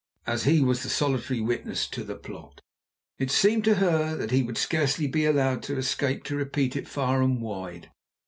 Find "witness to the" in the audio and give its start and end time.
1.41-2.15